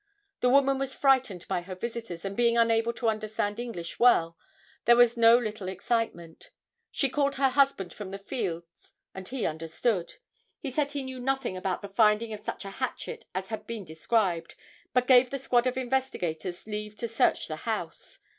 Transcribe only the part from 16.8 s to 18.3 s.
to search the house.